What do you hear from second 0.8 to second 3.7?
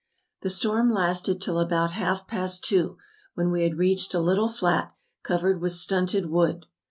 lasted till about half past two, when we